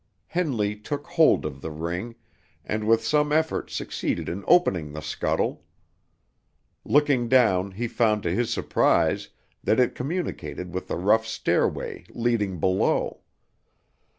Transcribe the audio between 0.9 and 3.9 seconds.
hold of the ring, and with some effort